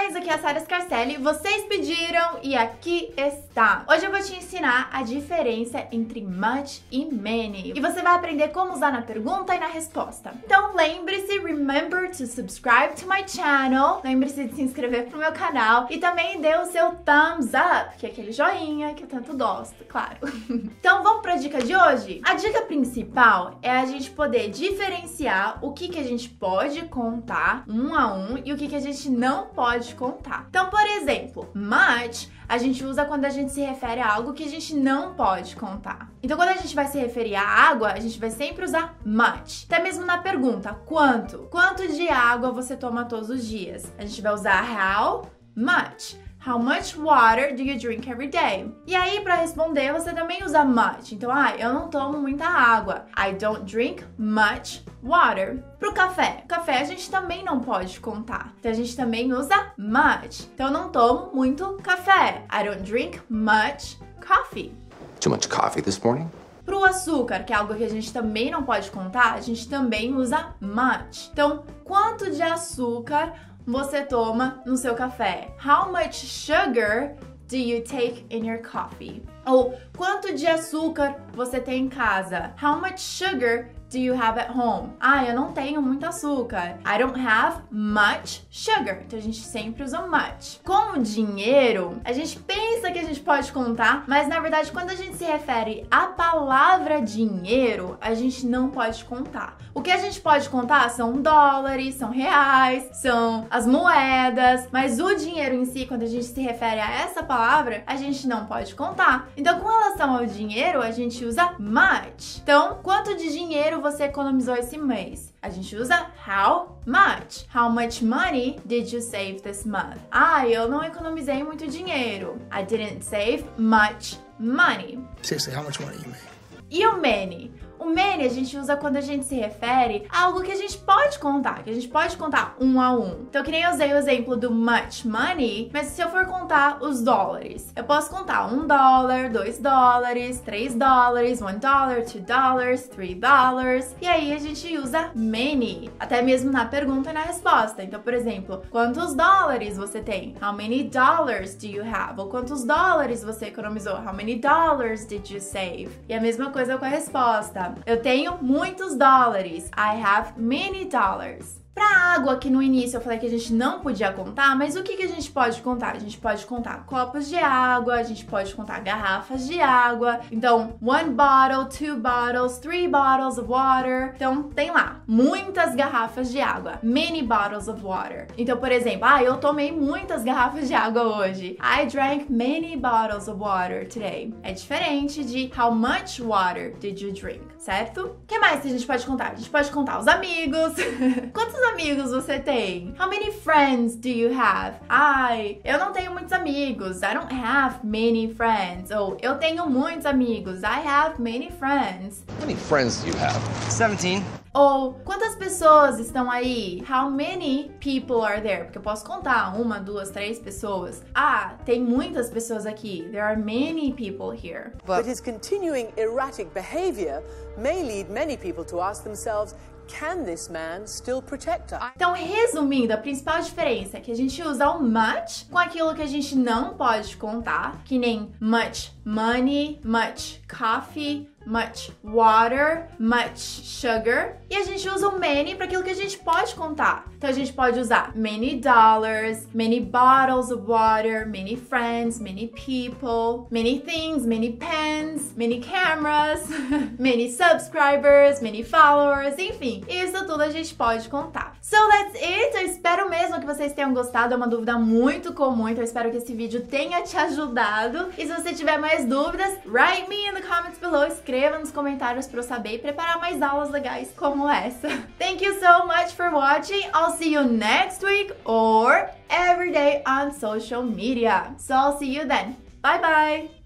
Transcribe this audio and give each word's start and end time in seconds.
guys, 0.00 0.14
aqui 0.14 0.30
é 0.30 0.34
a 0.34 0.38
Sara 0.38 0.60
Scarcelli, 0.60 1.16
vocês 1.16 1.64
pediram 1.64 2.38
e 2.42 2.56
aqui 2.56 3.12
está. 3.16 3.84
Hoje 3.88 4.06
eu 4.06 4.10
vou 4.12 4.20
te 4.20 4.36
ensinar 4.36 4.88
a 4.92 5.02
diferença 5.02 5.88
entre 5.90 6.20
much 6.20 6.82
e 6.90 7.04
many. 7.04 7.72
E 7.74 7.80
você 7.80 8.00
vai 8.00 8.14
aprender 8.14 8.48
como 8.48 8.74
usar 8.74 8.92
na 8.92 9.02
pergunta 9.02 9.54
e 9.56 9.58
na 9.58 9.66
resposta. 9.66 10.32
Então 10.44 10.76
lembre-se, 10.76 11.40
remember 11.40 12.10
to 12.10 12.26
subscribe 12.26 12.94
to 12.94 13.08
my 13.08 13.26
channel. 13.26 14.00
Lembre-se 14.04 14.44
de 14.44 14.54
se 14.54 14.62
inscrever 14.62 15.06
pro 15.06 15.18
meu 15.18 15.32
canal 15.32 15.88
e 15.90 15.98
também 15.98 16.40
dê 16.40 16.56
o 16.56 16.66
seu 16.66 16.92
thumbs 16.92 17.48
up, 17.48 17.96
que 17.98 18.06
é 18.06 18.10
aquele 18.10 18.30
joinha 18.30 18.94
que 18.94 19.02
eu 19.02 19.08
tanto 19.08 19.36
gosto, 19.36 19.84
claro. 19.88 20.18
então 20.48 21.02
vamos 21.02 21.22
pra 21.22 21.34
dica 21.34 21.60
de 21.60 21.74
hoje? 21.74 22.20
A 22.24 22.34
dica 22.34 22.62
principal 22.62 23.58
é 23.62 23.70
a 23.70 23.84
gente 23.84 24.10
poder 24.10 24.48
diferenciar 24.48 25.58
o 25.60 25.72
que, 25.72 25.88
que 25.88 25.98
a 25.98 26.04
gente 26.04 26.28
pode 26.28 26.82
contar 26.82 27.64
um 27.66 27.94
a 27.96 28.14
um 28.14 28.40
e 28.44 28.52
o 28.52 28.56
que, 28.56 28.68
que 28.68 28.76
a 28.76 28.80
gente 28.80 29.10
não 29.10 29.46
pode 29.46 29.87
contar. 29.94 30.46
Então, 30.48 30.68
por 30.70 30.86
exemplo, 30.86 31.50
much 31.54 32.28
a 32.48 32.56
gente 32.56 32.84
usa 32.84 33.04
quando 33.04 33.26
a 33.26 33.30
gente 33.30 33.52
se 33.52 33.60
refere 33.60 34.00
a 34.00 34.12
algo 34.12 34.32
que 34.32 34.44
a 34.44 34.48
gente 34.48 34.74
não 34.74 35.14
pode 35.14 35.54
contar. 35.54 36.10
Então, 36.22 36.36
quando 36.36 36.48
a 36.48 36.56
gente 36.56 36.74
vai 36.74 36.86
se 36.86 36.98
referir 36.98 37.36
à 37.36 37.42
água, 37.42 37.92
a 37.92 38.00
gente 38.00 38.18
vai 38.18 38.30
sempre 38.30 38.64
usar 38.64 38.96
much. 39.04 39.64
Até 39.66 39.82
mesmo 39.82 40.04
na 40.06 40.18
pergunta, 40.18 40.72
quanto? 40.86 41.48
Quanto 41.50 41.86
de 41.88 42.08
água 42.08 42.50
você 42.50 42.76
toma 42.76 43.04
todos 43.04 43.28
os 43.28 43.46
dias? 43.46 43.92
A 43.98 44.04
gente 44.04 44.22
vai 44.22 44.32
usar 44.32 44.64
how 44.64 45.30
much. 45.54 46.16
How 46.40 46.56
much 46.56 46.96
water 46.96 47.52
do 47.52 47.64
you 47.64 47.76
drink 47.76 48.08
every 48.08 48.28
day? 48.28 48.72
E 48.86 48.94
aí, 48.94 49.20
para 49.20 49.34
responder, 49.34 49.92
você 49.92 50.12
também 50.12 50.44
usa 50.44 50.64
much. 50.64 51.12
Então, 51.12 51.32
ah, 51.32 51.56
eu 51.58 51.74
não 51.74 51.88
tomo 51.88 52.16
muita 52.18 52.46
água. 52.46 53.06
I 53.16 53.32
don't 53.32 53.64
drink 53.64 54.04
much 54.16 54.84
water. 55.02 55.62
Pro 55.80 55.92
café, 55.92 56.44
café 56.46 56.80
a 56.80 56.84
gente 56.84 57.10
também 57.10 57.44
não 57.44 57.58
pode 57.58 57.98
contar. 57.98 58.52
Então 58.60 58.70
a 58.70 58.74
gente 58.74 58.96
também 58.96 59.32
usa 59.32 59.72
much. 59.76 60.48
Então 60.54 60.68
eu 60.68 60.72
não 60.72 60.90
tomo 60.90 61.34
muito 61.34 61.76
café. 61.82 62.44
I 62.52 62.64
don't 62.64 62.82
drink 62.82 63.20
much 63.28 63.96
coffee. 64.24 64.72
Too 65.20 65.32
much 65.32 65.48
coffee 65.48 65.82
this 65.82 65.98
morning? 65.98 66.30
Pro 66.64 66.84
açúcar, 66.84 67.44
que 67.44 67.52
é 67.52 67.56
algo 67.56 67.74
que 67.74 67.82
a 67.82 67.88
gente 67.88 68.12
também 68.12 68.50
não 68.50 68.62
pode 68.62 68.90
contar, 68.90 69.32
a 69.32 69.40
gente 69.40 69.68
também 69.68 70.14
usa 70.14 70.54
much. 70.60 71.30
Então, 71.32 71.64
quanto 71.82 72.30
de 72.30 72.42
açúcar 72.42 73.32
você 73.68 74.02
toma 74.02 74.62
no 74.64 74.78
seu 74.78 74.94
café? 74.94 75.54
How 75.62 75.92
much 75.92 76.14
sugar 76.14 77.14
do 77.48 77.56
you 77.58 77.82
take 77.82 78.24
in 78.30 78.46
your 78.46 78.62
coffee? 78.62 79.22
Ou 79.46 79.78
quanto 79.94 80.34
de 80.34 80.46
açúcar 80.46 81.16
você 81.34 81.60
tem 81.60 81.84
em 81.84 81.88
casa? 81.90 82.54
How 82.60 82.80
much 82.80 82.98
sugar 82.98 83.68
do 83.90 83.98
you 83.98 84.14
have 84.14 84.38
at 84.38 84.50
home? 84.54 84.92
Ah, 85.00 85.24
eu 85.24 85.34
não 85.34 85.52
tenho 85.52 85.80
muito 85.80 86.04
açúcar. 86.04 86.78
I 86.84 86.98
don't 86.98 87.18
have 87.18 87.62
much 87.70 88.46
sugar. 88.50 89.02
Então 89.06 89.18
a 89.18 89.22
gente 89.22 89.40
sempre 89.40 89.82
usa 89.82 90.06
much. 90.06 90.60
Com 90.64 90.98
o 90.98 91.02
dinheiro, 91.02 92.00
a 92.04 92.12
gente 92.12 92.38
pensa 92.38 92.90
que 92.90 92.98
a 92.98 93.04
gente 93.04 93.20
pode 93.20 93.50
contar, 93.52 94.04
mas 94.06 94.28
na 94.28 94.40
verdade, 94.40 94.70
quando 94.72 94.90
a 94.90 94.94
gente 94.94 95.16
se 95.16 95.24
refere 95.24 95.86
à 95.90 96.06
palavra 96.06 97.00
dinheiro, 97.00 97.96
a 98.00 98.14
gente 98.14 98.46
não 98.46 98.68
pode 98.68 99.04
contar. 99.04 99.56
O 99.74 99.80
que 99.80 99.90
a 99.90 99.96
gente 99.96 100.20
pode 100.20 100.48
contar 100.48 100.90
são 100.90 101.22
dólares, 101.22 101.94
são 101.94 102.10
reais, 102.10 102.88
são 102.92 103.46
as 103.48 103.66
moedas, 103.66 104.68
mas 104.72 104.98
o 104.98 105.14
dinheiro 105.14 105.54
em 105.54 105.64
si, 105.64 105.86
quando 105.86 106.02
a 106.02 106.06
gente 106.06 106.24
se 106.24 106.40
refere 106.40 106.80
a 106.80 106.90
essa 107.02 107.22
palavra, 107.22 107.84
a 107.86 107.96
gente 107.96 108.26
não 108.26 108.46
pode 108.46 108.74
contar. 108.74 109.28
Então, 109.36 109.60
com 109.60 109.68
relação 109.68 110.16
ao 110.16 110.26
dinheiro, 110.26 110.82
a 110.82 110.90
gente 110.90 111.24
usa 111.24 111.54
much. 111.58 112.38
Então, 112.42 112.78
quanto 112.82 113.16
de 113.16 113.32
dinheiro 113.32 113.77
dinheiro 113.78 113.82
você 113.82 114.04
economizou 114.04 114.56
esse 114.56 114.76
mês? 114.76 115.32
A 115.40 115.48
gente 115.48 115.74
usa 115.76 116.10
how 116.26 116.78
much. 116.86 117.46
How 117.54 117.70
much 117.70 118.02
money 118.02 118.58
did 118.64 118.92
you 118.92 119.00
save 119.00 119.40
this 119.40 119.64
month? 119.64 119.98
Ah, 120.10 120.46
eu 120.46 120.68
não 120.68 120.82
economizei 120.82 121.42
muito 121.42 121.66
dinheiro. 121.66 122.38
I 122.52 122.64
didn't 122.64 123.04
save 123.04 123.44
much 123.56 124.18
money. 124.38 124.98
Seriously, 125.22 125.54
how 125.54 125.62
much 125.62 125.80
money 125.80 125.96
you 125.96 126.08
made? 126.08 126.28
E 126.70 126.86
o 126.86 127.00
many? 127.00 127.52
O 127.78 127.86
many 127.86 128.24
a 128.24 128.28
gente 128.28 128.56
usa 128.56 128.76
quando 128.76 128.96
a 128.96 129.00
gente 129.00 129.24
se 129.24 129.36
refere 129.36 130.06
a 130.10 130.24
algo 130.24 130.42
que 130.42 130.52
a 130.52 130.56
gente 130.56 130.76
pode 130.78 131.18
contar, 131.18 131.62
que 131.62 131.70
a 131.70 131.74
gente 131.74 131.88
pode 131.88 132.16
contar 132.16 132.56
um 132.60 132.80
a 132.80 132.92
um. 132.92 133.26
Então, 133.28 133.42
que 133.42 133.50
nem 133.50 133.62
eu 133.62 133.70
usei 133.70 133.92
o 133.92 133.96
exemplo 133.96 134.36
do 134.36 134.50
much 134.50 135.04
money, 135.04 135.70
mas 135.72 135.86
se 135.86 136.02
eu 136.02 136.10
for 136.10 136.26
contar 136.26 136.82
os 136.82 137.02
dólares, 137.02 137.72
eu 137.74 137.84
posso 137.84 138.10
contar 138.10 138.46
um 138.46 138.66
dólar, 138.66 139.30
dois 139.30 139.58
dólares, 139.58 140.40
três 140.40 140.74
dólares, 140.74 141.40
one 141.40 141.58
dollar, 141.58 142.02
two 142.04 142.20
dollars, 142.20 142.88
three 142.88 143.14
dollars. 143.14 143.94
E 144.00 144.06
aí 144.06 144.32
a 144.32 144.38
gente 144.38 144.76
usa 144.76 145.10
many, 145.14 145.90
até 145.98 146.20
mesmo 146.20 146.50
na 146.50 146.64
pergunta 146.66 147.10
e 147.10 147.12
na 147.12 147.22
resposta. 147.22 147.82
Então, 147.82 148.00
por 148.00 148.12
exemplo, 148.12 148.62
quantos 148.70 149.14
dólares 149.14 149.76
você 149.76 150.00
tem? 150.00 150.34
How 150.42 150.52
many 150.52 150.84
dollars 150.84 151.54
do 151.54 151.66
you 151.66 151.84
have? 151.84 152.20
Ou 152.20 152.28
quantos 152.28 152.64
dólares 152.64 153.22
você 153.22 153.46
economizou? 153.46 153.96
How 153.96 154.12
many 154.12 154.36
dollars 154.36 155.06
did 155.06 155.30
you 155.30 155.40
save? 155.40 155.88
E 156.08 156.14
a 156.14 156.20
mesma 156.20 156.50
coisa 156.50 156.76
com 156.76 156.84
a 156.84 156.88
resposta. 156.88 157.67
Eu 157.86 158.00
tenho 158.02 158.38
muitos 158.42 158.96
dólares. 158.96 159.70
I 159.76 160.00
have 160.02 160.32
many 160.36 160.84
dollars. 160.86 161.60
Pra 161.78 162.14
água, 162.16 162.36
que 162.36 162.50
no 162.50 162.60
início 162.60 162.96
eu 162.96 163.00
falei 163.00 163.20
que 163.20 163.26
a 163.26 163.30
gente 163.30 163.52
não 163.52 163.78
podia 163.78 164.12
contar, 164.12 164.56
mas 164.56 164.74
o 164.74 164.82
que, 164.82 164.96
que 164.96 165.04
a 165.04 165.08
gente 165.08 165.30
pode 165.30 165.62
contar? 165.62 165.94
A 165.94 165.98
gente 166.00 166.18
pode 166.18 166.44
contar 166.44 166.84
copos 166.84 167.28
de 167.28 167.36
água, 167.36 167.94
a 167.94 168.02
gente 168.02 168.24
pode 168.24 168.52
contar 168.52 168.80
garrafas 168.80 169.46
de 169.46 169.60
água. 169.60 170.18
Então, 170.32 170.74
one 170.82 171.10
bottle, 171.10 171.66
two 171.66 171.96
bottles, 171.96 172.58
three 172.58 172.88
bottles 172.88 173.38
of 173.38 173.48
water. 173.48 174.12
Então, 174.16 174.42
tem 174.42 174.72
lá 174.72 175.02
muitas 175.06 175.76
garrafas 175.76 176.32
de 176.32 176.40
água. 176.40 176.80
Many 176.82 177.22
bottles 177.22 177.68
of 177.68 177.80
water. 177.80 178.26
Então, 178.36 178.56
por 178.56 178.72
exemplo, 178.72 179.04
ah, 179.04 179.22
eu 179.22 179.36
tomei 179.36 179.70
muitas 179.70 180.24
garrafas 180.24 180.66
de 180.66 180.74
água 180.74 181.04
hoje. 181.04 181.56
I 181.62 181.86
drank 181.86 182.26
many 182.28 182.76
bottles 182.76 183.28
of 183.28 183.38
water 183.38 183.88
today. 183.88 184.34
É 184.42 184.50
diferente 184.50 185.22
de 185.22 185.48
how 185.56 185.72
much 185.72 186.20
water 186.20 186.74
did 186.80 187.00
you 187.00 187.12
drink, 187.12 187.40
certo? 187.56 188.00
O 188.00 188.26
que 188.26 188.36
mais 188.40 188.62
que 188.62 188.66
a 188.66 188.70
gente 188.72 188.84
pode 188.84 189.06
contar? 189.06 189.30
A 189.30 189.34
gente 189.36 189.48
pode 189.48 189.70
contar 189.70 190.00
os 190.00 190.08
amigos. 190.08 190.72
Quantos 191.32 191.67
amigos 191.68 192.10
você 192.10 192.38
tem? 192.38 192.94
How 192.98 193.08
many 193.08 193.30
friends 193.30 193.94
do 193.94 194.08
you 194.08 194.32
have? 194.32 194.76
Ai, 194.88 195.60
eu 195.64 195.78
não 195.78 195.92
tenho 195.92 196.12
muitos 196.12 196.32
amigos. 196.32 197.02
I 197.02 197.14
don't 197.14 197.32
have 197.32 197.80
many 197.84 198.32
friends. 198.34 198.90
Ou 198.90 199.16
eu 199.20 199.36
tenho 199.38 199.68
muitos 199.68 200.06
amigos. 200.06 200.62
I 200.62 200.86
have 200.86 201.20
many 201.20 201.50
friends. 201.50 202.24
How 202.28 202.46
many 202.46 202.56
friends 202.56 203.02
do 203.02 203.08
you 203.08 203.16
have? 203.18 203.38
17. 203.68 204.22
Ou 204.54 204.94
quantas 205.04 205.36
pessoas 205.36 205.98
estão 206.00 206.30
aí? 206.30 206.82
How 206.88 207.10
many 207.10 207.70
people 207.80 208.22
are 208.22 208.40
there? 208.40 208.64
Porque 208.64 208.78
eu 208.78 208.82
posso 208.82 209.04
contar 209.04 209.54
uma, 209.60 209.78
duas, 209.78 210.10
três 210.10 210.38
pessoas. 210.38 211.02
Ah, 211.14 211.54
tem 211.64 211.80
muitas 211.80 212.30
pessoas 212.30 212.66
aqui. 212.66 213.06
There 213.10 213.20
are 213.22 213.36
many 213.36 213.92
people 213.92 214.32
here. 214.32 214.72
But 214.86 215.06
his 215.06 215.20
continuing 215.20 215.88
erratic 215.96 216.52
behavior 216.54 217.22
may 217.56 217.82
lead 217.82 218.10
many 218.10 218.36
people 218.36 218.64
to 218.64 218.80
ask 218.80 219.04
themselves 219.04 219.54
Can 219.88 220.22
this 220.22 220.48
man 220.48 220.86
still 220.86 221.22
protect 221.22 221.72
us? 221.72 221.80
Então, 221.96 222.12
resumindo, 222.12 222.92
a 222.92 222.96
principal 222.96 223.40
diferença 223.40 223.96
é 223.96 224.00
que 224.00 224.12
a 224.12 224.14
gente 224.14 224.40
usa 224.42 224.70
o 224.70 224.82
much 224.82 225.46
com 225.50 225.58
aquilo 225.58 225.94
que 225.94 226.02
a 226.02 226.06
gente 226.06 226.36
não 226.36 226.74
pode 226.74 227.16
contar, 227.16 227.82
que 227.84 227.98
nem 227.98 228.30
much 228.38 228.92
money, 229.04 229.80
much 229.82 230.40
coffee, 230.46 231.28
much 231.48 231.90
water, 232.02 232.88
much 232.98 233.38
sugar. 233.38 234.36
E 234.50 234.54
a 234.54 234.64
gente 234.64 234.86
usa 234.88 235.08
o 235.08 235.18
many 235.18 235.54
para 235.54 235.64
aquilo 235.64 235.82
que 235.82 235.90
a 235.90 235.94
gente 235.94 236.18
pode 236.18 236.54
contar. 236.54 237.06
Então 237.16 237.30
a 237.30 237.32
gente 237.32 237.52
pode 237.54 237.80
usar 237.80 238.12
many 238.14 238.56
dollars, 238.56 239.46
many 239.54 239.80
bottles 239.80 240.50
of 240.50 240.64
water, 240.68 241.26
many 241.26 241.56
friends, 241.56 242.20
many 242.20 242.48
people, 242.48 243.46
many 243.50 243.80
things, 243.80 244.26
many 244.26 244.52
pens, 244.52 245.32
many 245.36 245.60
cameras, 245.60 246.46
many 246.98 247.30
subscribers, 247.30 248.42
many 248.42 248.62
followers, 248.62 249.38
enfim. 249.38 249.82
Isso 249.88 250.26
tudo 250.26 250.42
a 250.42 250.50
gente 250.50 250.74
pode 250.74 251.08
contar. 251.08 251.56
So 251.62 251.76
that's 251.88 252.14
it. 252.22 252.56
Eu 252.56 252.66
espero 252.66 253.08
mesmo 253.08 253.40
que 253.40 253.46
vocês 253.46 253.72
tenham 253.72 253.94
gostado. 253.94 254.34
É 254.34 254.36
uma 254.36 254.48
dúvida 254.48 254.78
muito 254.78 255.32
comum, 255.32 255.68
então 255.68 255.82
eu 255.82 255.88
espero 255.88 256.10
que 256.10 256.18
esse 256.18 256.34
vídeo 256.34 256.66
tenha 256.66 257.02
te 257.02 257.16
ajudado. 257.16 258.10
E 258.18 258.26
se 258.26 258.32
você 258.34 258.52
tiver 258.52 258.78
mais 258.78 259.06
dúvidas, 259.06 259.58
write 259.64 260.08
me 260.08 260.28
in 260.28 260.34
the 260.34 260.42
comments 260.42 260.78
below. 260.78 261.06
Escreva 261.06 261.37
escreva 261.38 261.58
nos 261.58 261.70
comentários 261.70 262.26
para 262.26 262.40
eu 262.40 262.42
saber 262.42 262.74
e 262.74 262.78
preparar 262.78 263.20
mais 263.20 263.40
aulas 263.40 263.70
legais 263.70 264.12
como 264.16 264.48
essa. 264.48 264.88
Thank 265.18 265.44
you 265.44 265.54
so 265.60 265.86
much 265.86 266.14
for 266.14 266.30
watching. 266.30 266.82
I'll 266.92 267.16
see 267.16 267.32
you 267.32 267.44
next 267.44 268.02
week 268.02 268.32
or 268.44 269.08
every 269.28 269.70
day 269.70 270.02
on 270.04 270.32
social 270.32 270.82
media. 270.82 271.54
So 271.58 271.74
I'll 271.74 271.98
see 271.98 272.12
you 272.12 272.26
then. 272.26 272.56
Bye 272.82 272.98
bye! 272.98 273.57